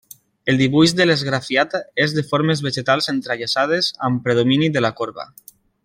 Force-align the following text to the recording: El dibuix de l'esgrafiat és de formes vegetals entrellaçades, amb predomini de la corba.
El 0.51 0.57
dibuix 0.61 0.93
de 0.99 1.05
l'esgrafiat 1.05 1.75
és 2.05 2.15
de 2.19 2.23
formes 2.31 2.65
vegetals 2.69 3.13
entrellaçades, 3.15 3.91
amb 4.09 4.25
predomini 4.29 4.73
de 4.79 4.85
la 4.87 4.93
corba. 5.03 5.29